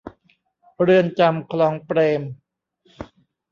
[0.81, 2.21] เรือนจำคลองเปรม